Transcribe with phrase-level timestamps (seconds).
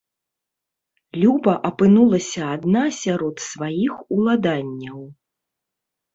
[1.23, 4.99] Люба апынулася адна сярод сваіх уладанняў.